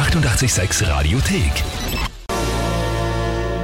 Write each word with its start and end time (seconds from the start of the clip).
886 0.00 0.80
Radiothek. 0.88 2.09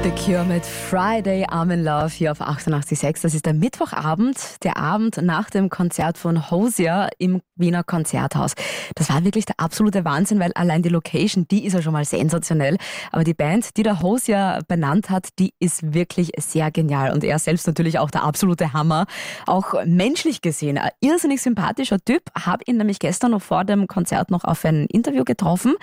The 0.06 0.12
Cure 0.12 0.44
mit 0.44 0.64
Friday 0.64 1.44
I'm 1.46 1.72
in 1.74 1.82
Love 1.82 2.10
hier 2.10 2.30
auf 2.30 2.40
88.6. 2.40 3.22
Das 3.22 3.34
ist 3.34 3.44
der 3.44 3.54
Mittwochabend, 3.54 4.62
der 4.62 4.76
Abend 4.76 5.20
nach 5.20 5.50
dem 5.50 5.68
Konzert 5.68 6.16
von 6.16 6.48
Hosier 6.48 7.08
im 7.18 7.42
Wiener 7.56 7.82
Konzerthaus. 7.82 8.52
Das 8.94 9.08
war 9.08 9.24
wirklich 9.24 9.46
der 9.46 9.58
absolute 9.58 10.04
Wahnsinn, 10.04 10.38
weil 10.38 10.52
allein 10.52 10.82
die 10.82 10.90
Location, 10.90 11.48
die 11.48 11.66
ist 11.66 11.72
ja 11.72 11.82
schon 11.82 11.92
mal 11.92 12.04
sensationell. 12.04 12.76
Aber 13.10 13.24
die 13.24 13.34
Band, 13.34 13.76
die 13.76 13.82
der 13.82 14.00
Hosier 14.00 14.60
benannt 14.68 15.10
hat, 15.10 15.30
die 15.40 15.54
ist 15.58 15.92
wirklich 15.92 16.30
sehr 16.38 16.70
genial. 16.70 17.12
Und 17.12 17.24
er 17.24 17.40
selbst 17.40 17.66
natürlich 17.66 17.98
auch 17.98 18.12
der 18.12 18.22
absolute 18.22 18.72
Hammer. 18.72 19.06
Auch 19.44 19.74
menschlich 19.86 20.40
gesehen, 20.40 20.78
ein 20.78 20.90
irrsinnig 21.00 21.42
sympathischer 21.42 21.98
Typ. 21.98 22.22
Hab 22.32 22.68
ihn 22.68 22.76
nämlich 22.76 23.00
gestern 23.00 23.32
noch 23.32 23.42
vor 23.42 23.64
dem 23.64 23.88
Konzert 23.88 24.30
noch 24.30 24.44
auf 24.44 24.64
ein 24.64 24.86
Interview 24.86 25.24
getroffen. 25.24 25.74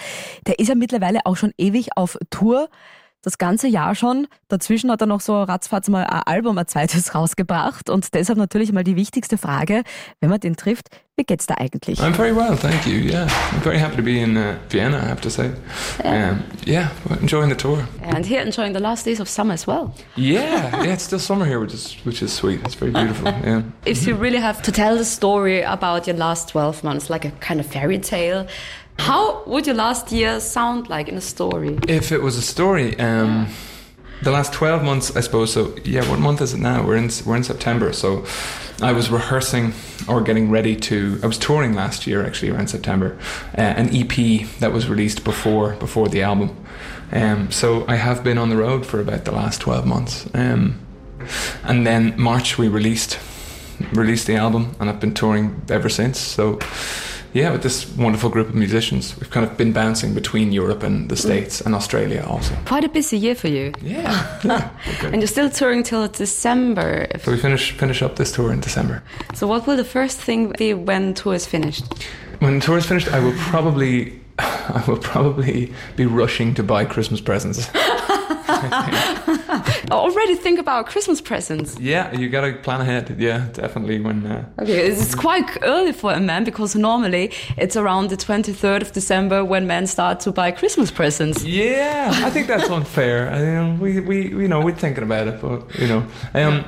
Der 0.48 0.60
ist 0.60 0.70
ja 0.70 0.76
mittlerweile 0.76 1.26
auch 1.26 1.36
schon 1.36 1.52
ewig 1.58 1.98
auf 1.98 2.18
Tour 2.30 2.70
das 3.24 3.38
ganze 3.38 3.68
Jahr 3.68 3.96
schon. 3.96 4.28
Dazwischen 4.50 4.92
hat 4.92 5.02
er 5.02 5.08
noch 5.08 5.22
so 5.22 5.42
ratzfatz 5.42 5.88
mal 5.88 6.04
ein 6.04 6.22
Album, 6.24 6.58
ein 6.58 6.68
zweites 6.68 7.16
rausgebracht. 7.16 7.90
Und 7.90 8.14
deshalb 8.14 8.38
natürlich 8.38 8.72
mal 8.72 8.84
die 8.84 8.96
wichtigste 8.96 9.38
Frage, 9.38 9.84
wenn 10.20 10.30
man 10.30 10.40
den 10.40 10.56
trifft, 10.56 10.90
wie 11.16 11.24
geht's 11.24 11.46
da 11.46 11.56
eigentlich? 11.58 12.00
I'm 12.00 12.14
very 12.14 12.36
well, 12.36 12.58
thank 12.58 12.88
you. 12.88 12.96
Yeah, 12.96 13.28
I'm 13.52 13.62
very 13.62 13.78
happy 13.78 13.98
to 13.98 14.02
be 14.02 14.20
in 14.20 14.36
uh, 14.36 14.56
Vienna, 14.70 14.98
I 14.98 15.08
have 15.08 15.22
to 15.22 15.30
say. 15.30 15.52
Yeah. 16.04 16.32
Um, 16.32 16.44
yeah, 16.66 16.90
enjoying 17.22 17.50
the 17.50 17.56
tour. 17.56 17.88
And 18.02 18.26
here 18.26 18.42
enjoying 18.42 18.74
the 18.74 18.80
last 18.80 19.06
days 19.06 19.20
of 19.20 19.30
summer 19.30 19.54
as 19.54 19.68
well. 19.68 19.94
Yeah, 20.16 20.76
yeah, 20.84 20.94
it's 20.94 21.04
still 21.04 21.20
summer 21.20 21.46
here, 21.46 21.60
which 21.60 21.74
is 21.74 21.96
which 22.04 22.24
is 22.24 22.34
sweet. 22.34 22.62
It's 22.66 22.76
very 22.76 22.92
beautiful. 22.92 23.32
Yeah. 23.44 23.62
If 23.86 24.08
you 24.08 24.16
really 24.16 24.40
have 24.40 24.62
to 24.64 24.72
tell 24.72 24.98
the 24.98 25.06
story 25.06 25.62
about 25.62 26.08
your 26.08 26.16
last 26.16 26.50
12 26.50 26.84
months, 26.84 27.10
like 27.10 27.26
a 27.26 27.32
kind 27.42 27.60
of 27.60 27.66
fairy 27.66 28.00
tale, 28.00 28.48
how 29.00 29.44
would 29.46 29.66
your 29.66 29.76
last 29.76 30.12
year 30.12 30.40
sound 30.40 30.90
like 30.90 31.08
in 31.10 31.16
a 31.16 31.22
story? 31.22 31.80
If 31.88 32.12
it 32.12 32.22
was 32.22 32.38
a 32.38 32.42
story, 32.42 32.98
um, 33.00 33.48
the 34.22 34.32
last 34.32 34.54
twelve 34.54 34.84
months, 34.84 35.16
I 35.16 35.22
suppose. 35.22 35.52
So 35.54 35.76
yeah, 35.84 36.08
what 36.10 36.20
month 36.20 36.42
is 36.42 36.54
it 36.54 36.60
now? 36.60 36.86
We're 36.86 36.98
in 36.98 37.10
we're 37.26 37.36
in 37.36 37.44
September. 37.44 37.94
So 37.94 38.26
I 38.82 38.94
was 38.94 39.10
rehearsing 39.10 39.74
or 40.08 40.22
getting 40.22 40.50
ready 40.50 40.76
to. 40.76 41.20
I 41.24 41.28
was 41.28 41.38
touring 41.38 41.74
last 41.74 42.08
year, 42.08 42.26
actually 42.26 42.52
around 42.52 42.68
September, 42.68 43.18
uh, 43.58 43.62
an 43.62 43.90
EP 43.94 44.48
that 44.60 44.72
was 44.72 44.88
released 44.88 45.24
before 45.24 45.74
before 45.76 46.08
the 46.08 46.22
album. 46.22 46.56
Um, 47.12 47.52
so 47.52 47.86
I 47.88 47.96
have 47.96 48.24
been 48.24 48.38
on 48.38 48.50
the 48.50 48.58
road 48.58 48.86
for 48.86 49.00
about 49.00 49.26
the 49.26 49.32
last 49.32 49.62
twelve 49.62 49.86
months. 49.86 50.28
Um, 50.34 50.80
and 51.64 51.86
then 51.86 52.20
March 52.20 52.58
we 52.58 52.68
released 52.68 53.20
released 53.92 54.28
the 54.28 54.36
album, 54.36 54.76
and 54.80 54.90
I've 54.90 55.00
been 55.00 55.14
touring 55.14 55.62
ever 55.70 55.90
since. 55.90 56.20
So 56.20 56.60
yeah, 57.34 57.52
with 57.52 57.64
this 57.64 57.90
wonderful 57.98 58.30
group 58.30 58.48
of 58.50 58.56
musicians, 58.56 59.16
we've 59.20 59.30
kind 59.30 59.46
of 59.46 59.58
been 59.58 59.74
bouncing 59.74 60.14
between 60.14 60.52
Europe 60.52 60.84
and 60.84 61.10
the 61.10 61.16
mm. 61.16 61.20
States 61.20 61.62
and 61.62 61.74
Australia 61.74 62.24
also. 62.28 62.56
Quite 62.66 62.84
a 62.84 62.90
busy 62.90 63.18
year 63.18 63.36
for 63.36 63.48
you. 63.48 63.74
Yeah, 63.82 64.40
yeah. 64.44 64.70
And 65.04 65.16
you're 65.16 65.28
still 65.28 65.50
touring 65.50 65.84
till 65.84 66.08
December. 66.08 67.08
So 67.24 67.32
we 67.32 67.38
finish 67.38 67.72
finish 67.72 68.02
up 68.02 68.16
this 68.16 68.32
tour 68.32 68.54
in 68.54 68.60
December. 68.60 69.02
So 69.34 69.48
what 69.48 69.66
will 69.66 69.78
the 69.78 69.84
first 69.84 70.20
thing 70.20 70.54
be 70.58 70.74
when 70.74 71.14
tour 71.14 71.34
is 71.34 71.48
finished? 71.48 71.86
When 72.40 72.60
the 72.60 72.66
tour 72.66 72.78
is 72.78 72.86
finished, 72.86 73.08
I 73.08 73.20
will 73.20 73.36
probably 73.38 74.20
I 74.40 74.84
will 74.88 74.98
probably 74.98 75.74
be 75.96 76.06
rushing 76.06 76.54
to 76.56 76.64
buy 76.64 76.86
Christmas 76.86 77.22
presents. 77.22 77.70
Already 79.92 80.36
think 80.36 80.60
about 80.60 80.88
Christmas 80.88 81.22
presents. 81.22 81.78
yeah, 81.80 82.14
you 82.14 82.30
gotta 82.30 82.54
plan 82.54 82.82
ahead. 82.82 83.16
Yeah, 83.20 83.48
definitely. 83.54 84.00
When 84.00 84.26
uh, 84.26 84.46
Okay, 84.60 84.88
it's 84.88 85.16
quite 85.16 85.46
early 85.64 85.92
for 85.94 86.14
a 86.14 86.20
man 86.20 86.44
because 86.44 86.76
normally 86.76 87.32
it's 87.58 87.76
around 87.76 88.10
the 88.10 88.18
23rd 88.18 88.82
of 88.82 88.92
December 88.92 89.44
when 89.44 89.68
men 89.68 89.88
start 89.88 90.20
to 90.22 90.32
buy 90.32 90.52
Christmas 90.52 90.92
presents. 90.92 91.44
yeah, 91.44 92.12
I 92.26 92.30
think 92.30 92.48
that's 92.48 92.70
unfair. 92.80 93.30
I, 93.30 93.40
you 93.40 93.46
know, 93.46 93.78
we 93.82 94.00
we 94.00 94.30
you 94.30 94.48
know 94.48 94.62
we're 94.62 94.76
thinking 94.76 95.04
about 95.04 95.28
it, 95.28 95.42
but 95.42 95.60
you 95.80 95.88
know, 95.88 96.04
um, 96.34 96.66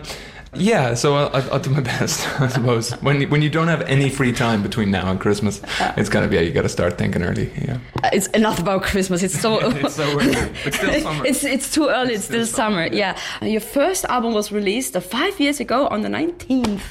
yeah. 0.57 0.93
So 0.95 1.15
I'll, 1.15 1.53
I'll 1.53 1.59
do 1.59 1.69
my 1.69 1.81
best, 1.95 2.27
I 2.39 2.47
suppose. 2.47 2.91
When 3.01 3.21
you- 3.21 3.27
when 3.27 3.41
you 3.41 3.49
don't 3.49 3.67
have 3.67 3.81
any 3.83 4.09
free 4.09 4.31
time 4.33 4.61
between 4.63 4.91
now 4.91 5.09
and 5.11 5.19
Christmas, 5.19 5.61
it's 5.97 6.09
gonna 6.09 6.27
be 6.27 6.35
yeah, 6.35 6.41
you 6.41 6.51
gotta 6.51 6.69
start 6.69 6.97
thinking 6.97 7.23
early. 7.23 7.51
Yeah, 7.65 7.77
Uh, 8.03 8.09
It's 8.13 8.27
enough 8.27 8.59
about 8.59 8.83
Christmas. 8.83 9.23
It's 9.23 9.39
so 9.39 9.59
it's 9.85 9.95
so 9.95 10.03
early. 10.03 10.35
It's 10.65 10.77
still 10.77 11.01
summer. 11.07 11.25
It's 11.25 11.43
it's 11.43 11.71
too 11.73 11.87
early. 11.89 12.13
It's, 12.15 12.25
still, 12.25 12.45
summer. 12.45 12.87
Yeah. 12.91 13.17
Your 13.41 13.61
first 13.61 14.05
album 14.05 14.33
was 14.33 14.51
released 14.51 14.95
uh, 14.95 14.99
five 15.01 15.39
years 15.39 15.59
ago 15.59 15.87
on 15.87 16.01
the 16.01 16.09
19th 16.09 16.81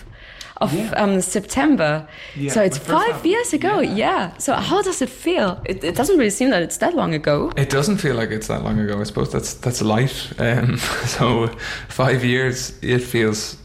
of 0.64 0.72
Yeah. 0.72 1.02
um, 1.02 1.20
September. 1.20 2.06
Yeah, 2.36 2.52
so 2.52 2.62
it's 2.62 2.78
five 2.78 3.14
album. 3.14 3.26
years 3.30 3.52
ago. 3.52 3.80
Yeah. 3.80 4.04
Yeah. 4.04 4.36
So 4.38 4.52
how 4.54 4.82
does 4.82 5.00
it 5.02 5.08
feel? 5.10 5.60
It, 5.64 5.84
it 5.84 5.94
doesn't 5.96 6.18
really 6.18 6.30
seem 6.30 6.50
that 6.50 6.62
it's 6.62 6.76
that 6.78 6.94
long 6.94 7.14
ago. 7.14 7.50
It 7.56 7.70
doesn't 7.70 7.98
feel 7.98 8.16
like 8.16 8.30
it's 8.34 8.46
that 8.48 8.62
long 8.62 8.78
ago. 8.78 9.00
I 9.00 9.04
suppose 9.04 9.30
that's 9.32 9.54
that's 9.54 9.80
life. 9.82 10.32
Um, 10.40 10.76
so 11.06 11.48
five 11.88 12.24
years, 12.24 12.72
it 12.82 12.98
feels. 13.02 13.56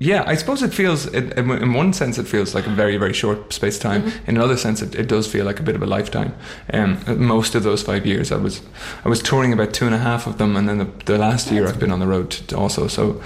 Yeah, 0.00 0.24
I 0.32 0.36
suppose 0.36 0.62
it 0.64 0.74
feels. 0.74 1.06
In, 1.14 1.32
in 1.38 1.50
in 1.50 1.72
one 1.76 1.92
sense, 1.92 2.18
it 2.20 2.26
feels 2.28 2.54
like 2.54 2.66
a 2.66 2.74
very 2.74 2.98
very 2.98 3.12
short 3.14 3.52
space 3.52 3.78
time. 3.78 4.02
In 4.26 4.36
another 4.36 4.56
sense, 4.56 4.82
it, 4.84 4.94
it 4.94 5.08
does 5.08 5.26
feel 5.32 5.44
like 5.46 5.60
a 5.60 5.62
bit 5.62 5.76
of 5.76 5.82
a 5.82 5.86
lifetime. 5.86 6.32
Um, 6.72 6.98
most 7.16 7.54
of 7.54 7.62
those 7.62 7.82
five 7.84 8.04
years, 8.06 8.30
I 8.32 8.36
was 8.36 8.60
I 9.04 9.08
was 9.08 9.22
touring 9.22 9.52
about 9.52 9.72
two 9.72 9.86
and 9.86 9.94
a 9.94 9.98
half 9.98 10.26
of 10.26 10.36
them, 10.38 10.56
and 10.56 10.68
then 10.68 10.78
the, 10.78 10.88
the 11.04 11.18
last 11.18 11.50
year 11.52 11.68
I've 11.68 11.78
been 11.78 11.92
on 11.92 12.00
the 12.00 12.06
road 12.08 12.52
also. 12.52 12.88
So, 12.88 13.20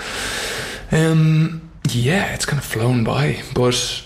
um, 0.93 1.68
yeah, 1.95 2.35
it's 2.35 2.45
kind 2.47 2.59
of 2.59 2.65
flown 2.65 3.05
by, 3.05 3.43
but 3.55 4.05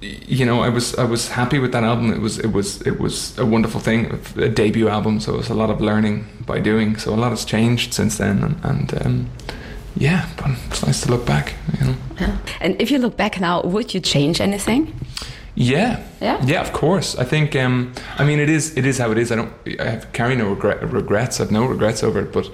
you 0.00 0.44
know, 0.44 0.62
I 0.62 0.68
was 0.68 0.94
I 0.98 1.04
was 1.04 1.28
happy 1.28 1.58
with 1.60 1.72
that 1.72 1.84
album. 1.84 2.12
It 2.12 2.20
was 2.20 2.38
it 2.38 2.52
was 2.52 2.80
it 2.82 2.98
was 2.98 3.38
a 3.38 3.44
wonderful 3.46 3.80
thing, 3.80 4.18
a 4.36 4.48
debut 4.48 4.88
album. 4.88 5.20
So 5.20 5.34
it 5.34 5.36
was 5.36 5.50
a 5.50 5.54
lot 5.54 5.70
of 5.70 5.80
learning 5.80 6.24
by 6.46 6.58
doing. 6.60 6.96
So 6.98 7.14
a 7.14 7.16
lot 7.16 7.30
has 7.30 7.44
changed 7.44 7.94
since 7.94 8.18
then, 8.18 8.42
and, 8.42 8.64
and 8.64 9.06
um, 9.06 9.30
yeah, 9.96 10.26
but 10.36 10.50
it's 10.68 10.84
nice 10.84 11.00
to 11.02 11.10
look 11.10 11.24
back. 11.26 11.54
You 11.78 11.86
know, 11.86 11.94
Yeah. 12.20 12.36
And 12.60 12.80
if 12.82 12.90
you 12.90 12.98
look 12.98 13.16
back 13.16 13.40
now, 13.40 13.62
would 13.62 13.94
you 13.94 14.00
change 14.00 14.40
anything? 14.40 14.92
yeah, 15.54 16.02
Yeah? 16.20 16.40
yeah. 16.46 16.62
Of 16.62 16.72
course, 16.72 17.16
I 17.18 17.24
think. 17.24 17.54
Um, 17.54 17.92
I 18.18 18.24
mean, 18.24 18.40
it 18.40 18.48
is 18.48 18.76
it 18.76 18.84
is 18.86 18.98
how 18.98 19.12
it 19.12 19.18
is. 19.18 19.30
I 19.30 19.36
don't 19.36 19.52
I 19.80 19.84
have 19.90 20.12
carry 20.12 20.34
no 20.34 20.48
regret, 20.50 20.82
regrets. 20.92 21.40
I've 21.40 21.52
no 21.52 21.64
regrets 21.66 22.02
over 22.02 22.20
it, 22.20 22.32
but 22.32 22.50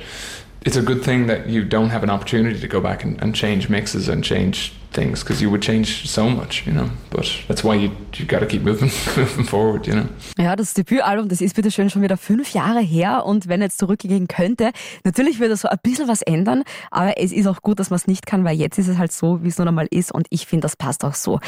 it's 0.63 0.77
a 0.77 0.83
good 0.83 1.03
thing 1.03 1.27
that 1.27 1.49
you 1.49 1.65
don't 1.65 1.91
have 1.91 2.03
an 2.03 2.11
opportunity 2.11 2.59
to 2.59 2.69
go 2.69 2.81
back 2.81 3.05
and, 3.05 3.21
and 3.23 3.35
change 3.35 3.69
mixes 3.69 4.09
and 4.09 4.25
change 4.25 4.73
things 4.93 5.23
because 5.23 5.43
you 5.43 5.51
would 5.51 5.63
change 5.63 6.09
so 6.09 6.29
much, 6.29 6.67
you 6.67 6.73
know. 6.73 6.89
But 7.11 7.31
that's 7.47 7.63
why 7.65 7.75
you 7.75 7.91
you 8.15 8.27
got 8.27 8.41
to 8.41 8.47
keep 8.47 8.63
moving 8.63 8.91
moving 9.17 9.45
forward, 9.45 9.87
you 9.87 9.95
know. 9.95 10.09
Ja, 10.39 10.57
das 10.57 10.75
Debütalbum, 10.75 11.29
das 11.29 11.41
ist 11.41 11.55
bitte 11.55 11.71
schön 11.71 11.91
schon 11.91 12.03
wieder 12.03 12.17
fünf 12.17 12.53
Jahre 12.53 12.81
her 12.81 13.25
und 13.27 13.49
wenn 13.49 13.61
jetzt 13.61 13.79
zurückgehen 13.79 14.29
könnte, 14.29 14.71
natürlich 15.05 15.41
würde 15.41 15.57
so 15.57 15.69
ein 15.69 15.79
bisschen 15.83 16.09
was 16.09 16.23
ändern, 16.23 16.65
aber 16.91 17.19
es 17.19 17.33
ist 17.33 17.47
auch 17.47 17.63
gut, 17.63 17.79
dass 17.81 17.91
man 17.91 17.97
es 17.97 18.07
nicht 18.07 18.27
kann, 18.27 18.45
weil 18.45 18.57
jetzt 18.57 18.79
ist 18.79 18.89
es 18.89 18.99
halt 18.99 19.13
so, 19.13 19.43
wie 19.43 19.49
es 19.49 19.59
nun 19.59 19.69
einmal 19.69 19.89
ist 19.91 20.13
und 20.13 20.27
ich 20.31 20.47
finde, 20.47 20.63
das 20.63 20.77
passt 20.77 21.05
auch 21.05 21.15
so. 21.15 21.41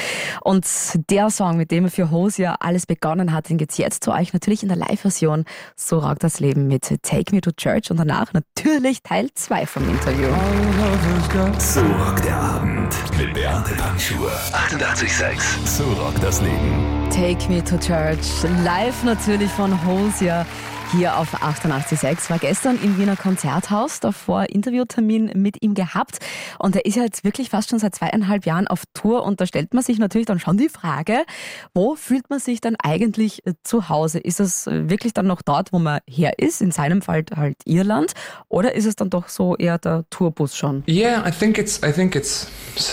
Und 0.43 0.67
der 1.11 1.31
Song, 1.31 1.57
mit 1.57 1.71
dem 1.71 1.85
er 1.85 1.91
für 1.91 2.11
Hosier 2.11 2.57
alles 2.61 2.87
begonnen 2.87 3.33
hat, 3.33 3.49
den 3.49 3.59
geht's 3.59 3.79
jetzt 3.79 4.05
zu 4.05 4.13
euch 4.13 4.33
natürlich 4.33 4.63
in 4.63 4.69
der 4.69 4.79
Live-Version 4.79 5.45
So 5.77 5.99
rockt 5.99 6.23
das 6.23 6.41
Leben 6.41 6.67
mit 6.67 6.83
Take 7.03 7.35
Me 7.35 7.41
to 7.41 7.51
Church 7.53 7.91
und 7.91 7.97
danach 7.99 8.33
natürlich 8.33 9.03
Teil 9.03 9.29
2 9.35 9.67
vom 9.67 9.89
Interview. 9.89 10.29
So 11.59 11.81
rockt 11.81 12.25
der 12.25 12.37
Abend 12.37 12.80
mit 13.21 13.35
Beate 13.35 13.75
Panschur. 13.75 14.31
88,6. 14.53 15.67
So 15.67 15.85
rockt 16.01 16.23
das 16.23 16.41
Leben. 16.41 17.09
Take 17.11 17.49
Me 17.51 17.63
to 17.63 17.77
Church, 17.77 18.43
live 18.65 19.05
natürlich 19.05 19.51
von 19.51 19.73
Hosier 19.85 20.47
hier 20.93 21.17
auf 21.17 21.35
88.6. 21.35 22.31
War 22.31 22.39
gestern 22.39 22.79
im 22.83 22.99
Wiener 22.99 23.17
Konzerthaus, 23.17 24.01
davor 24.01 24.51
Interviewtermin 24.51 25.31
mit 25.35 25.63
ihm 25.63 25.75
gehabt. 25.75 26.19
Und 26.59 26.75
er 26.75 26.85
ist 26.85 26.97
ja 26.97 27.05
jetzt 27.05 27.23
wirklich 27.23 27.51
fast 27.51 27.71
schon 27.71 27.79
seit 27.79 27.95
zweieinhalb 27.95 28.47
Jahren 28.47 28.67
auf 28.67 28.85
Tour. 28.95 29.25
Und 29.25 29.41
da 29.41 29.47
stellt 29.47 29.73
man 29.75 29.83
sich 29.83 29.99
natürlich 29.99 30.27
dann 30.27 30.41
schon 30.41 30.57
die 30.57 30.69
Frage, 30.69 31.25
wo 31.75 31.95
fühlt 31.95 32.29
man 32.31 32.41
sich 32.41 32.61
dann 32.61 32.77
eigentlich 32.83 33.47
äh, 33.47 33.55
zu 33.63 33.89
Hause? 33.89 34.19
Ist 34.19 34.41
es 34.41 34.67
äh, 34.67 34.89
wirklich 34.91 35.15
dann 35.15 35.27
noch 35.27 35.43
dort, 35.43 35.73
wo 35.73 35.79
man 35.79 36.01
her 36.09 36.39
ist? 36.39 36.61
In 36.61 36.73
seinem 36.73 37.03
Fall 37.03 37.25
halt 37.37 37.57
Irland. 37.65 38.13
Oder 38.49 38.75
ist 38.75 38.87
es 38.87 38.97
dann 38.97 39.11
doch 39.11 39.29
so 39.29 39.57
eher 39.57 39.79
der 39.79 40.05
Tourbus 40.11 40.57
schon? 40.57 40.83
Yeah, 40.89 41.27
I 41.27 41.31
think 41.31 41.59
it's 41.59 41.81
I 41.85 41.93
think 41.93 42.17
it's 42.17 42.49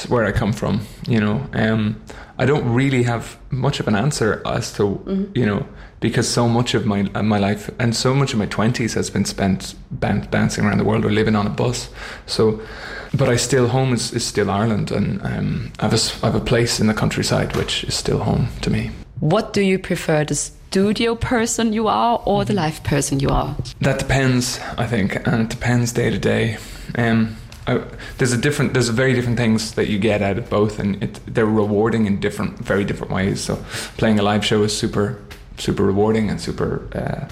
where 0.09 0.27
I 0.27 0.31
come 0.31 0.53
from. 0.53 0.81
You 1.07 1.19
know, 1.19 1.41
um, 1.53 1.95
I 2.39 2.45
don't 2.45 2.71
really 2.75 3.03
have 3.03 3.37
much 3.49 3.79
of 3.79 3.87
an 3.87 3.95
answer 3.95 4.41
as 4.45 4.73
to 4.73 5.01
you 5.33 5.45
know 5.45 5.65
because 5.99 6.27
so 6.27 6.47
much 6.47 6.73
of 6.73 6.85
my 6.85 7.09
uh, 7.15 7.23
my 7.23 7.37
life 7.37 7.69
and 7.79 7.95
so 7.95 8.13
much 8.13 8.33
of 8.33 8.39
my 8.39 8.45
twenties 8.45 8.93
has 8.93 9.09
been 9.09 9.25
spent 9.25 9.75
ban- 9.91 10.27
bouncing 10.31 10.65
around 10.65 10.77
the 10.77 10.83
world 10.83 11.05
or 11.05 11.11
living 11.11 11.35
on 11.35 11.47
a 11.47 11.49
bus. 11.49 11.89
So, 12.25 12.61
but 13.13 13.29
I 13.29 13.35
still 13.35 13.67
home 13.67 13.93
is, 13.93 14.13
is 14.13 14.25
still 14.25 14.49
Ireland, 14.49 14.91
and 14.91 15.21
um, 15.23 15.71
I 15.79 15.83
have 15.83 15.93
a 15.93 16.25
I 16.25 16.31
have 16.31 16.35
a 16.35 16.45
place 16.45 16.79
in 16.79 16.87
the 16.87 16.93
countryside 16.93 17.55
which 17.55 17.83
is 17.83 17.95
still 17.95 18.19
home 18.19 18.49
to 18.61 18.69
me. 18.69 18.91
What 19.19 19.53
do 19.53 19.61
you 19.61 19.79
prefer, 19.79 20.23
the 20.23 20.35
studio 20.35 21.15
person 21.15 21.73
you 21.73 21.87
are 21.87 22.21
or 22.25 22.45
the 22.45 22.53
live 22.53 22.83
person 22.83 23.19
you 23.19 23.29
are? 23.29 23.55
That 23.81 23.97
depends, 23.97 24.59
I 24.77 24.85
think, 24.85 25.15
and 25.27 25.41
it 25.41 25.49
depends 25.49 25.91
day 25.91 26.11
to 26.11 26.19
day. 26.19 26.57
Um, 26.95 27.35
I, 27.65 27.83
there's 28.17 28.31
a 28.31 28.37
different, 28.37 28.73
there's 28.73 28.89
very 28.89 29.13
different 29.13 29.37
things 29.37 29.73
that 29.73 29.87
you 29.87 29.97
get 29.97 30.21
out 30.21 30.37
of 30.37 30.49
both, 30.49 30.77
and 30.79 31.01
it, 31.03 31.19
they're 31.25 31.47
rewarding 31.47 32.05
in 32.05 32.19
different, 32.19 32.59
very 32.59 32.85
different 32.85 33.11
ways. 33.11 33.41
So, 33.41 33.55
playing 33.97 34.19
a 34.19 34.23
live 34.23 34.45
show 34.45 34.61
is 34.63 34.77
super 34.77 35.19
super 35.57 35.83
rewarding 35.83 36.29
and 36.29 36.39
super 36.39 36.87
uh, 36.93 37.27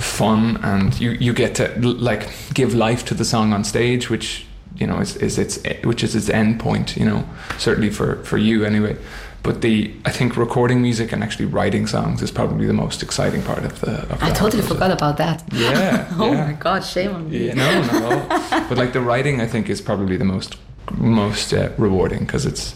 fun, 0.00 0.58
and 0.62 0.98
you 1.00 1.10
you 1.10 1.32
get 1.32 1.54
to 1.56 1.78
like 1.80 2.28
give 2.54 2.74
life 2.74 3.04
to 3.06 3.14
the 3.14 3.24
song 3.24 3.52
on 3.52 3.64
stage, 3.64 4.10
which 4.10 4.46
you 4.76 4.86
know 4.86 4.98
is, 5.00 5.16
is 5.16 5.38
its 5.38 5.58
which 5.84 6.02
is 6.02 6.14
its 6.14 6.28
end 6.28 6.60
point. 6.60 6.96
You 6.96 7.04
know, 7.04 7.24
certainly 7.58 7.90
for 7.90 8.22
for 8.24 8.38
you 8.38 8.64
anyway. 8.64 8.96
But 9.42 9.60
the 9.62 9.94
I 10.04 10.10
think 10.10 10.36
recording 10.36 10.82
music 10.82 11.12
and 11.12 11.22
actually 11.22 11.46
writing 11.46 11.86
songs 11.86 12.22
is 12.22 12.30
probably 12.30 12.66
the 12.66 12.72
most 12.72 13.02
exciting 13.02 13.42
part 13.42 13.64
of 13.64 13.80
the. 13.80 14.02
Of 14.12 14.22
I 14.22 14.32
totally 14.32 14.62
forgot 14.62 14.90
about 14.90 15.16
that. 15.18 15.44
Yeah. 15.52 16.08
oh 16.18 16.32
yeah. 16.32 16.46
my 16.46 16.52
god, 16.52 16.84
shame 16.84 17.14
on 17.14 17.30
me. 17.30 17.46
Yeah, 17.46 17.54
no, 17.54 17.82
no. 18.00 18.66
but 18.68 18.76
like 18.76 18.92
the 18.92 19.00
writing, 19.00 19.40
I 19.40 19.46
think 19.46 19.70
is 19.70 19.80
probably 19.80 20.16
the 20.16 20.24
most 20.24 20.56
most 20.96 21.52
uh, 21.52 21.70
rewarding 21.78 22.20
because 22.20 22.46
it's 22.46 22.74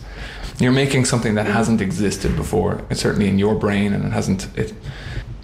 you're 0.59 0.73
making 0.73 1.05
something 1.05 1.35
that 1.35 1.47
hasn't 1.47 1.81
existed 1.81 2.37
before. 2.37 2.83
It's 2.91 3.01
certainly 3.01 3.29
in 3.29 3.39
your 3.39 3.55
brain, 3.55 3.93
and 3.93 4.05
it 4.05 4.13
hasn't. 4.13 4.49
It 4.57 4.75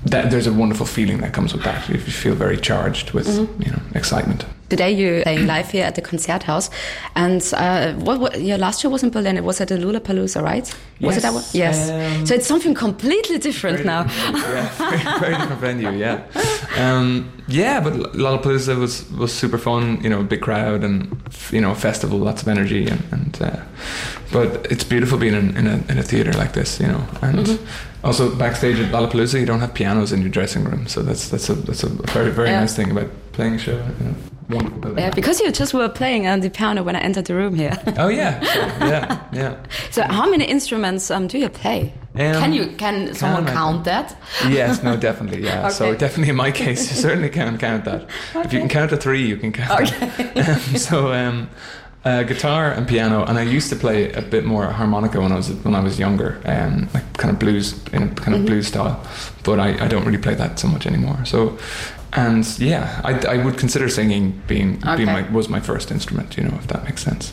that 0.05 0.31
there's 0.31 0.47
a 0.47 0.53
wonderful 0.53 0.87
feeling 0.87 1.19
that 1.19 1.33
comes 1.33 1.53
with 1.53 1.65
that. 1.65 1.89
You 1.89 1.99
feel 1.99 2.35
very 2.35 2.57
charged 2.57 3.13
with 3.13 3.27
mm-hmm. 3.27 3.63
you 3.63 3.71
know 3.71 3.83
excitement. 3.95 4.45
Today 4.69 4.91
you're 4.93 5.23
playing 5.23 5.47
live 5.47 5.71
here 5.71 5.87
at 5.87 5.95
the 5.95 6.03
Concert 6.03 6.43
House, 6.43 6.69
and 7.17 7.43
uh, 7.57 7.95
what, 7.95 8.21
what, 8.21 8.43
your 8.43 8.59
last 8.59 8.83
show 8.83 8.91
was 8.91 9.03
in 9.03 9.09
Berlin. 9.09 9.39
It 9.39 9.45
was 9.45 9.63
at 9.63 9.69
the 9.69 9.77
Lollapalooza, 9.77 10.43
right? 10.43 10.65
Was 11.01 11.15
yes. 11.15 11.17
it 11.17 11.21
that 11.23 11.33
one? 11.33 11.45
Yes. 11.53 11.91
Um, 11.91 12.27
so 12.27 12.35
it's 12.35 12.47
something 12.47 12.75
completely 12.75 13.39
different 13.39 13.87
now. 13.87 14.03
Different 14.03 14.37
yeah, 14.37 14.69
very, 14.77 15.21
very, 15.21 15.37
different 15.39 15.61
venue. 15.61 15.91
Yeah, 15.93 16.23
um, 16.77 17.33
yeah. 17.49 17.81
But 17.81 17.95
Lollapalooza 18.13 18.79
was 18.79 19.11
was 19.13 19.33
super 19.33 19.57
fun. 19.57 20.03
You 20.03 20.11
know, 20.11 20.23
big 20.23 20.43
crowd 20.43 20.85
and 20.85 21.17
you 21.51 21.63
know, 21.63 21.75
festival, 21.75 22.19
lots 22.19 22.43
of 22.43 22.49
energy, 22.49 22.87
and, 22.89 23.03
and 23.11 23.41
uh, 23.41 23.63
but 24.33 24.71
it's 24.71 24.85
beautiful 24.85 25.17
being 25.17 25.35
in, 25.35 25.57
in 25.57 25.67
a 25.67 25.83
in 25.89 25.97
a 25.97 26.03
theater 26.03 26.33
like 26.35 26.53
this. 26.53 26.79
You 26.79 26.89
know, 26.89 27.07
and. 27.23 27.47
Mm-hmm. 27.47 27.85
Also, 28.05 28.33
backstage 28.37 28.79
at 28.79 28.93
Lollapalooza, 28.93 29.41
you 29.41 29.45
don't 29.45 29.59
have 29.59 29.75
pianos 29.75 30.13
in 30.13 30.21
your 30.21 30.31
dressing 30.31 30.63
room, 30.63 30.87
so 30.87 31.03
that's 31.03 31.31
that's 31.31 31.49
a 31.49 31.55
that's 31.55 31.83
a 31.83 31.89
very 31.89 32.31
very 32.31 32.49
yeah. 32.49 32.61
nice 32.61 32.77
thing 32.77 32.93
about 32.93 33.11
playing 33.33 33.55
a 33.55 33.59
show. 33.59 33.73
You 33.73 34.07
know 34.07 34.15
wonderful 34.49 34.79
building. 34.81 35.05
Yeah, 35.05 35.11
because 35.11 35.41
you 35.41 35.51
just 35.53 35.75
were 35.75 35.89
playing 35.89 36.27
on 36.27 36.41
the 36.41 36.51
piano 36.51 36.83
when 36.83 36.97
I 36.97 37.01
entered 37.01 37.27
the 37.27 37.35
room 37.35 37.55
here. 37.55 37.77
oh 37.99 38.09
yeah, 38.09 38.43
yeah, 38.87 39.29
yeah. 39.33 39.57
So 39.91 40.03
how 40.03 40.29
many 40.29 40.45
instruments 40.45 41.11
um, 41.11 41.27
do 41.27 41.39
you 41.39 41.49
play? 41.49 41.93
Um, 42.15 42.35
can 42.35 42.53
you 42.53 42.67
can 42.77 43.15
someone 43.15 43.47
count 43.47 43.85
that? 43.85 44.17
Yes, 44.49 44.83
no, 44.83 44.97
definitely, 44.97 45.45
yeah. 45.45 45.67
okay. 45.67 45.71
So 45.71 45.95
definitely 45.95 46.31
in 46.31 46.37
my 46.37 46.51
case, 46.51 46.91
you 46.91 46.97
certainly 46.97 47.29
can 47.29 47.59
count 47.59 47.85
that. 47.85 48.03
Okay. 48.35 48.43
If 48.45 48.53
you 48.53 48.61
can 48.61 48.69
count 48.69 48.91
to 48.91 48.97
three, 48.97 49.27
you 49.27 49.37
can 49.37 49.53
count. 49.53 49.93
Okay. 49.93 50.41
um, 50.41 50.59
so. 50.77 51.13
Um, 51.13 51.51
uh, 52.05 52.23
guitar 52.23 52.71
and 52.71 52.87
piano, 52.87 53.25
and 53.25 53.37
I 53.39 53.43
used 53.43 53.69
to 53.71 53.77
play 53.77 54.11
a 54.13 54.23
bit 54.23 54.45
more 54.45 54.67
harmonica 54.67 55.21
when 55.21 55.33
I 55.33 55.37
was 55.37 55.51
when 55.51 55.75
I 55.75 55.81
was 55.81 55.99
younger, 55.99 56.41
um, 56.45 56.89
like 56.95 57.13
kind 57.15 57.31
of 57.31 57.39
blues 57.39 57.75
in 57.93 58.05
a 58.05 58.09
kind 58.15 58.35
of 58.35 58.41
mm-hmm. 58.41 58.47
blues 58.47 58.69
style. 58.69 59.05
But 59.43 59.59
I, 59.59 59.85
I 59.85 59.89
don't 59.89 60.05
really 60.05 60.19
play 60.19 60.35
that 60.35 60.59
so 60.59 60.69
much 60.69 60.87
anymore. 60.87 61.25
So 61.25 61.59
and 62.13 62.59
yeah, 62.59 63.01
I, 63.05 63.35
I 63.35 63.45
would 63.45 63.59
consider 63.59 63.89
singing 63.89 64.41
being, 64.47 64.79
okay. 64.79 64.97
being 64.97 65.09
my, 65.09 65.23
was 65.31 65.49
my 65.49 65.61
first 65.61 65.91
instrument, 65.91 66.37
you 66.37 66.45
know, 66.45 66.55
if 66.57 66.67
that 66.69 66.85
makes 66.85 67.03
sense. 67.03 67.33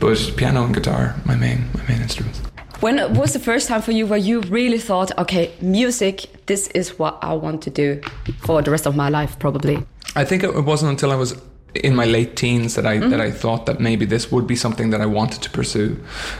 But 0.00 0.32
piano 0.36 0.64
and 0.64 0.74
guitar, 0.74 1.14
my 1.24 1.36
main 1.36 1.68
my 1.74 1.84
main 1.88 2.02
instruments. 2.02 2.40
When 2.80 3.14
was 3.14 3.32
the 3.32 3.38
first 3.38 3.68
time 3.68 3.82
for 3.82 3.92
you 3.92 4.06
where 4.06 4.18
you 4.18 4.40
really 4.42 4.78
thought, 4.78 5.16
okay, 5.18 5.52
music, 5.60 6.26
this 6.46 6.68
is 6.68 6.98
what 6.98 7.18
I 7.22 7.32
want 7.34 7.62
to 7.62 7.70
do 7.70 8.00
for 8.40 8.60
the 8.62 8.70
rest 8.70 8.86
of 8.86 8.94
my 8.94 9.08
life, 9.08 9.38
probably? 9.38 9.82
I 10.16 10.24
think 10.24 10.42
it 10.42 10.64
wasn't 10.64 10.90
until 10.90 11.10
I 11.10 11.14
was 11.14 11.40
in 11.74 11.94
my 11.94 12.04
late 12.04 12.36
teens 12.36 12.74
that 12.74 12.86
I 12.86 12.98
mm-hmm. 12.98 13.10
that 13.10 13.20
I 13.20 13.30
thought 13.30 13.66
that 13.66 13.80
maybe 13.80 14.04
this 14.04 14.30
would 14.30 14.46
be 14.46 14.56
something 14.56 14.90
that 14.90 15.00
I 15.00 15.06
wanted 15.06 15.42
to 15.42 15.50
pursue, 15.50 15.96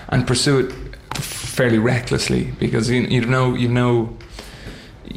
and 0.09 0.27
pursue 0.27 0.59
it 0.61 0.73
fairly 1.17 1.79
recklessly 1.79 2.53
because 2.59 2.91
you 2.91 3.03
you 3.03 3.25
know 3.25 3.55
you 3.55 3.69
know 3.69 4.17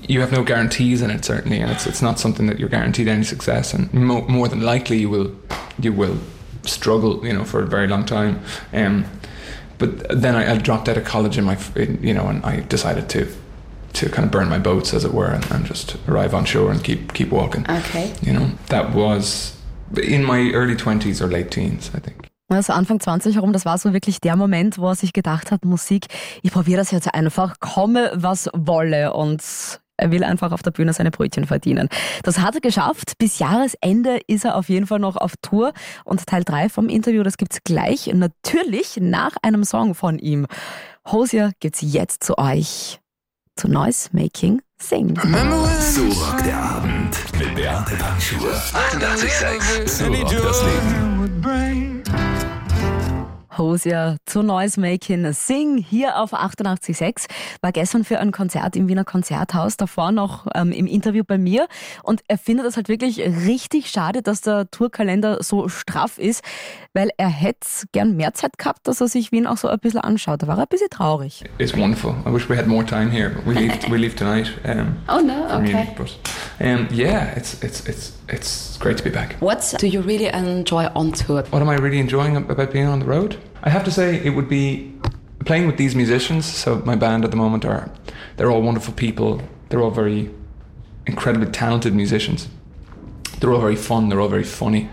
you 0.08 0.22
have 0.22 0.32
no 0.32 0.44
guarantees 0.44 1.02
in 1.02 1.12
it 1.12 1.26
certainly, 1.26 1.60
and 1.60 1.72
it's 1.72 1.86
it's 1.86 2.02
not 2.02 2.20
something 2.20 2.48
that 2.48 2.60
you're 2.60 2.70
guaranteed 2.70 3.08
any 3.08 3.24
success. 3.24 3.74
And 3.74 3.94
mo- 3.94 4.28
more 4.28 4.48
than 4.48 4.62
likely, 4.62 4.98
you 4.98 5.10
will 5.10 5.36
you 5.80 5.94
will 5.94 6.18
struggle, 6.64 7.26
you 7.26 7.34
know, 7.34 7.44
for 7.44 7.62
a 7.62 7.66
very 7.66 7.88
long 7.88 8.06
time. 8.06 8.42
Um, 8.74 9.06
but 9.78 10.22
then 10.22 10.36
I, 10.36 10.54
I, 10.54 10.58
dropped 10.58 10.90
out 10.90 10.98
of 10.98 11.06
college 11.06 11.38
in 11.38 11.44
my, 11.44 11.58
you 12.02 12.14
know, 12.14 12.28
and 12.28 12.44
I 12.44 12.62
decided 12.62 13.10
to 13.10 13.28
to 13.94 14.10
kind 14.10 14.26
of 14.26 14.32
burn 14.32 14.50
my 14.50 14.60
boats, 14.60 14.94
as 14.94 15.06
it 15.06 15.14
were, 15.14 15.28
and, 15.28 15.50
and 15.52 15.66
just 15.66 15.98
arrive 16.08 16.34
on 16.34 16.46
shore 16.46 16.72
and 16.72 16.84
keep 16.84 17.14
keep 17.14 17.30
walking. 17.30 17.66
Okay. 17.70 18.14
You 18.22 18.34
know, 18.34 18.52
that 18.70 18.94
was 18.94 19.56
in 20.02 20.24
my 20.24 20.52
early 20.54 20.76
twenties 20.76 21.22
or 21.22 21.28
late 21.28 21.52
teens, 21.52 21.92
I 21.94 22.00
think. 22.00 22.28
Also 22.50 22.72
Anfang 22.72 23.02
20 23.02 23.36
herum, 23.36 23.52
das 23.52 23.66
war 23.66 23.78
so 23.78 23.92
wirklich 23.92 24.22
der 24.22 24.38
Moment, 24.38 24.78
wo 24.78 24.88
er 24.88 24.96
sich 24.96 25.12
gedacht 25.12 25.52
hat, 25.52 25.66
Musik, 25.66 26.06
ich 26.44 26.52
probiere 26.52 26.78
das 26.78 26.92
jetzt 26.92 27.14
einfach, 27.14 27.60
komme 27.60 28.10
was 28.14 28.50
wolle. 28.54 29.12
Und 29.12 29.44
er 29.98 30.12
will 30.12 30.24
einfach 30.24 30.52
auf 30.52 30.62
der 30.62 30.72
Bühne 30.72 30.94
seine 30.94 31.12
Brötchen 31.12 31.46
verdienen. 31.46 31.90
Das 32.24 32.40
hat 32.40 32.56
er 32.56 32.62
geschafft. 32.62 33.14
Bis 33.18 33.40
Jahresende 33.40 34.20
ist 34.28 34.46
er 34.46 34.56
auf 34.56 34.70
jeden 34.70 34.88
Fall 34.88 35.00
noch 35.00 35.18
auf 35.18 35.34
Tour. 35.42 35.74
Und 36.06 36.26
Teil 36.28 36.44
3 36.44 36.70
vom 36.70 36.90
Interview, 36.90 37.24
das 37.24 37.38
gibt's 37.38 37.60
gleich. 37.64 38.08
Natürlich 38.14 38.98
nach 39.02 39.36
einem 39.42 39.64
Song 39.64 39.96
von 39.96 40.20
ihm. 40.20 40.48
Hosier 41.12 41.52
gibt's 41.60 41.80
jetzt 41.82 42.24
zu 42.24 42.38
euch. 42.38 43.00
Zu 43.56 43.68
Noise 43.68 44.10
Making 44.12 44.62
Sing. 44.80 45.20
So 45.80 46.04
rockt 46.04 46.46
der 46.46 46.58
Abend 46.58 47.18
mit 47.40 47.56
Beate 47.56 47.96
Panschur. 47.96 48.54
88,6. 48.54 49.88
So 49.88 50.06
rockt 50.06 50.34
das 50.34 50.62
Leben. 50.62 51.17
Hosier 53.58 54.18
zu 54.26 54.44
Noise 54.44 54.80
Making 54.80 55.34
Sing 55.34 55.78
hier 55.78 56.18
auf 56.18 56.34
88.6. 56.34 57.26
War 57.62 57.72
gestern 57.72 58.04
für 58.04 58.20
ein 58.20 58.32
Konzert 58.32 58.76
im 58.76 58.88
Wiener 58.88 59.04
Konzerthaus, 59.04 59.78
davor 59.78 60.12
noch 60.12 60.48
ähm, 60.56 60.72
im 60.72 60.88
Interview 60.88 61.24
bei 61.26 61.38
mir. 61.38 61.68
Und 62.04 62.22
er 62.28 62.38
findet 62.38 62.66
es 62.66 62.76
halt 62.76 62.90
wirklich 62.90 63.20
richtig 63.20 63.90
schade, 63.90 64.22
dass 64.22 64.42
der 64.42 64.70
Tourkalender 64.72 65.44
so 65.44 65.70
straff 65.70 66.18
ist, 66.18 66.44
weil 66.94 67.10
er 67.18 67.30
hätte 67.30 67.68
gern 67.92 68.16
mehr 68.16 68.34
Zeit 68.34 68.58
gehabt, 68.58 68.88
dass 68.88 69.02
er 69.02 69.08
sich 69.08 69.32
Wien 69.32 69.48
auch 69.48 69.58
so 69.58 69.68
ein 69.68 69.80
bisschen 69.80 70.02
anschaut. 70.02 70.44
Da 70.44 70.48
war 70.48 70.58
er 70.58 70.64
ein 70.64 70.68
bisschen 70.70 70.90
traurig. 70.90 71.44
It's 71.58 71.76
wonderful. 71.78 72.16
I 72.26 72.34
wish 72.34 72.50
we 72.50 72.58
had 72.58 72.68
more 72.68 72.86
time 72.86 73.12
here. 73.12 73.36
We 73.46 73.54
leave, 73.54 73.74
we 73.90 73.98
leave 73.98 74.16
tonight. 74.16 74.52
Um, 74.64 74.98
oh 75.08 75.22
no, 75.22 75.46
okay. 75.46 75.88
Munich, 75.98 76.20
um, 76.60 76.88
yeah, 76.92 77.32
it's, 77.36 77.62
it's, 77.64 77.88
it's, 77.88 78.18
it's 78.30 78.78
great 78.78 78.98
to 78.98 79.04
be 79.04 79.10
back. 79.10 79.34
What 79.36 79.76
do 79.78 79.88
you 79.88 80.02
really 80.02 80.28
enjoy 80.28 80.88
on 80.96 81.12
tour? 81.12 81.44
What 81.44 81.62
am 81.62 81.70
I 81.70 81.76
really 81.76 82.00
enjoying 82.00 82.36
about 82.36 82.72
being 82.72 82.88
on 82.88 83.00
the 83.00 83.06
road? 83.06 83.38
I 83.64 83.70
have 83.70 83.84
to 83.86 83.92
say 83.92 84.16
it 84.16 84.32
would 84.32 84.50
be 84.50 84.94
playing 85.46 85.68
with 85.68 85.78
these 85.78 85.96
musicians. 85.96 86.46
So 86.46 86.78
my 86.86 86.96
band 86.96 87.24
at 87.26 87.32
the 87.32 87.38
moment 87.38 87.64
are 87.66 87.90
they're 88.38 88.50
all 88.50 88.62
wonderful 88.62 88.94
people. 88.94 89.42
They're 89.70 89.82
all 89.82 89.92
very 89.92 90.30
incredibly 91.06 91.52
talented 91.52 91.94
musicians. 91.94 92.50
They're 93.40 93.54
all 93.54 93.62
very 93.62 93.76
fun. 93.76 94.10
They're 94.10 94.20
all 94.20 94.28
very 94.28 94.44
funny. 94.44 94.90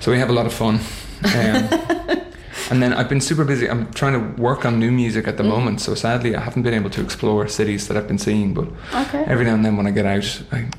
So 0.00 0.10
we 0.10 0.18
have 0.18 0.30
a 0.30 0.32
lot 0.32 0.46
of 0.46 0.52
fun. 0.52 0.80
Um, 1.24 1.68
and 2.70 2.82
then 2.82 2.92
I've 2.92 3.08
been 3.08 3.20
super 3.20 3.44
busy. 3.44 3.68
I'm 3.68 3.90
trying 3.92 4.14
to 4.14 4.42
work 4.42 4.64
on 4.64 4.78
new 4.78 4.90
music 4.90 5.26
at 5.28 5.36
the 5.36 5.42
mm. 5.42 5.48
moment. 5.48 5.80
So 5.80 5.94
sadly, 5.94 6.34
I 6.34 6.40
haven't 6.40 6.62
been 6.62 6.74
able 6.74 6.90
to 6.90 7.00
explore 7.00 7.48
cities 7.48 7.88
that 7.88 7.96
I've 7.96 8.08
been 8.08 8.18
seeing. 8.18 8.52
But 8.52 8.68
okay. 8.94 9.24
every 9.26 9.44
now 9.44 9.54
and 9.54 9.64
then 9.64 9.76
when 9.76 9.86
I 9.86 9.90
get 9.90 10.06
out, 10.06 10.42
I'm 10.52 10.70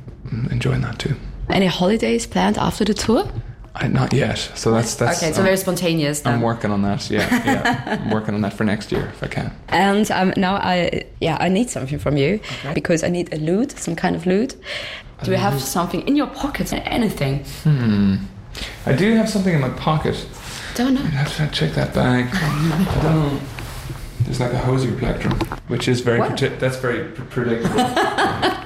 enjoying 0.51 0.81
that 0.81 0.99
too. 0.99 1.15
Any 1.49 1.65
holidays 1.65 2.27
planned 2.27 2.57
after 2.57 2.85
the 2.85 2.93
tour? 2.93 3.29
I, 3.75 3.87
not 3.87 4.13
yet. 4.13 4.37
So 4.55 4.71
that's 4.71 4.95
that's. 4.95 5.21
Okay, 5.21 5.31
so 5.31 5.39
um, 5.39 5.45
very 5.45 5.57
spontaneous. 5.57 6.21
Then. 6.21 6.33
I'm 6.33 6.41
working 6.41 6.71
on 6.71 6.81
that. 6.81 7.09
Yeah, 7.09 7.27
yeah. 7.45 7.99
I'm 8.03 8.11
working 8.11 8.35
on 8.35 8.41
that 8.41 8.53
for 8.53 8.63
next 8.63 8.91
year 8.91 9.07
if 9.07 9.23
I 9.23 9.27
can. 9.27 9.53
And 9.69 10.09
um, 10.11 10.33
now 10.35 10.55
I 10.55 11.05
yeah 11.21 11.37
I 11.39 11.49
need 11.49 11.69
something 11.69 11.99
from 11.99 12.17
you 12.17 12.39
okay. 12.59 12.73
because 12.73 13.03
I 13.03 13.09
need 13.09 13.33
a 13.33 13.37
lute, 13.37 13.71
some 13.77 13.95
kind 13.95 14.15
of 14.15 14.25
lute. 14.25 14.55
Do 15.23 15.31
you 15.31 15.37
have 15.37 15.61
something 15.61 16.07
in 16.07 16.15
your 16.15 16.27
pocket? 16.27 16.71
Anything? 16.73 17.43
Hmm. 17.63 18.15
I 18.85 18.93
do 18.93 19.15
have 19.15 19.29
something 19.29 19.53
in 19.53 19.61
my 19.61 19.69
pocket. 19.69 20.25
Don't 20.75 20.93
know. 20.93 21.01
I 21.01 21.23
have 21.23 21.35
to 21.35 21.47
check 21.47 21.73
that 21.73 21.93
bag. 21.93 22.29
I 22.33 23.01
don't. 23.01 23.41
There's 24.21 24.39
like 24.39 24.53
a 24.53 24.59
Hozier 24.59 24.95
plectrum, 24.97 25.37
which 25.67 25.87
is 25.87 26.01
very 26.01 26.19
that's 26.57 26.77
very 26.77 27.09
predictable. 27.11 27.75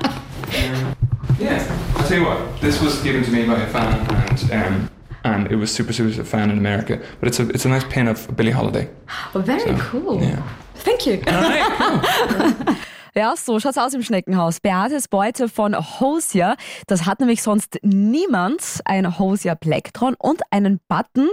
yeah, 2.13 2.19
I'll 2.19 2.25
tell 2.25 2.37
you 2.37 2.45
what. 2.45 2.61
This 2.61 2.81
was 2.81 3.01
given 3.01 3.23
to 3.23 3.31
me 3.31 3.45
by 3.45 3.61
a 3.61 3.67
fan, 3.67 4.09
and 4.51 4.51
um, 4.51 4.89
and 5.23 5.51
it 5.51 5.55
was 5.55 5.71
super 5.71 5.93
super 5.93 6.23
fan 6.23 6.49
in 6.51 6.57
America. 6.57 7.01
But 7.19 7.27
it's 7.27 7.39
a 7.39 7.49
it's 7.49 7.65
a 7.65 7.69
nice 7.69 7.83
pin 7.85 8.07
of 8.07 8.35
Billie 8.35 8.51
Holiday. 8.51 8.89
Oh, 9.35 9.41
very 9.45 9.59
so, 9.59 9.77
cool. 9.77 10.21
Yeah. 10.21 10.41
Thank 10.75 11.05
you. 11.05 11.23
All 11.27 11.33
right, 11.33 12.65
cool. 12.65 12.75
Ja, 13.15 13.35
so 13.37 13.59
schaut's 13.59 13.77
aus 13.77 13.93
im 13.93 14.01
Schneckenhaus. 14.01 14.59
Beates 14.59 15.07
Beute 15.07 15.47
von 15.47 15.75
Hosier. 15.99 16.55
Das 16.87 17.05
hat 17.05 17.19
nämlich 17.19 17.43
sonst 17.43 17.77
niemand. 17.83 18.81
Ein 18.85 19.19
Hosier 19.19 19.53
Plektron 19.53 20.15
und 20.17 20.41
einen 20.49 20.79
Button 20.87 21.29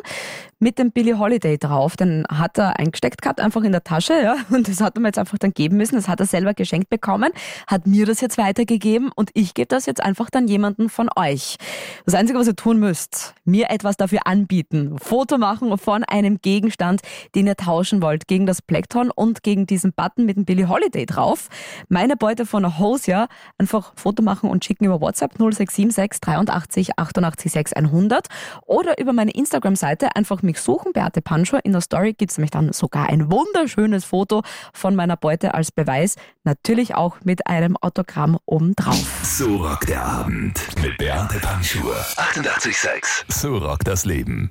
mit 0.58 0.78
dem 0.78 0.92
Billie 0.92 1.18
Holiday 1.18 1.56
drauf. 1.56 1.96
Den 1.96 2.26
hat 2.30 2.58
er 2.58 2.78
eingesteckt 2.78 3.22
gehabt, 3.22 3.40
einfach 3.40 3.62
in 3.62 3.72
der 3.72 3.82
Tasche, 3.82 4.12
ja. 4.22 4.36
Und 4.50 4.68
das 4.68 4.82
hat 4.82 4.96
er 4.96 5.00
mir 5.00 5.08
jetzt 5.08 5.18
einfach 5.18 5.38
dann 5.38 5.52
geben 5.52 5.78
müssen. 5.78 5.94
Das 5.94 6.06
hat 6.06 6.20
er 6.20 6.26
selber 6.26 6.52
geschenkt 6.52 6.90
bekommen, 6.90 7.32
hat 7.66 7.86
mir 7.86 8.04
das 8.04 8.20
jetzt 8.20 8.36
weitergegeben 8.36 9.10
und 9.14 9.30
ich 9.32 9.54
gebe 9.54 9.68
das 9.68 9.86
jetzt 9.86 10.02
einfach 10.02 10.28
dann 10.28 10.46
jemanden 10.48 10.90
von 10.90 11.08
euch. 11.16 11.56
Das 12.04 12.14
Einzige, 12.14 12.38
was 12.38 12.46
ihr 12.46 12.56
tun 12.56 12.78
müsst, 12.78 13.34
mir 13.44 13.70
etwas 13.70 13.96
dafür 13.96 14.26
anbieten. 14.26 14.98
Foto 14.98 15.38
machen 15.38 15.76
von 15.78 16.04
einem 16.04 16.42
Gegenstand, 16.42 17.00
den 17.34 17.46
ihr 17.46 17.56
tauschen 17.56 18.02
wollt, 18.02 18.28
gegen 18.28 18.44
das 18.44 18.60
Plektron 18.60 19.10
und 19.10 19.42
gegen 19.42 19.66
diesen 19.66 19.94
Button 19.94 20.26
mit 20.26 20.36
dem 20.36 20.44
Billie 20.44 20.68
Holiday 20.68 21.06
drauf. 21.06 21.48
Meine 21.88 22.16
Beute 22.16 22.46
von 22.46 22.78
Hosier 22.78 23.28
einfach 23.58 23.92
Foto 23.96 24.22
machen 24.22 24.50
und 24.50 24.64
schicken 24.64 24.84
über 24.84 25.00
WhatsApp 25.00 25.32
0676 25.38 26.20
83 26.20 26.98
88 26.98 27.52
6 27.52 27.72
100 27.72 28.26
oder 28.66 28.98
über 28.98 29.12
meine 29.12 29.30
Instagram-Seite 29.32 30.16
einfach 30.16 30.42
mich 30.42 30.60
suchen, 30.60 30.92
Beate 30.92 31.22
Panschur. 31.22 31.60
In 31.64 31.72
der 31.72 31.80
Story 31.80 32.12
gibt 32.12 32.32
es 32.32 32.38
nämlich 32.38 32.50
dann 32.50 32.72
sogar 32.72 33.08
ein 33.08 33.30
wunderschönes 33.30 34.04
Foto 34.04 34.42
von 34.72 34.94
meiner 34.94 35.16
Beute 35.16 35.54
als 35.54 35.72
Beweis. 35.72 36.16
Natürlich 36.44 36.94
auch 36.94 37.18
mit 37.24 37.46
einem 37.46 37.76
Autogramm 37.76 38.38
obendrauf. 38.46 39.20
So 39.22 39.56
rockt 39.56 39.88
der 39.88 40.04
Abend 40.04 40.60
mit 40.82 40.98
Beate 40.98 41.38
Panschur. 41.38 41.94
88,6. 41.94 43.24
So 43.28 43.58
rockt 43.58 43.86
das 43.86 44.04
Leben. 44.04 44.50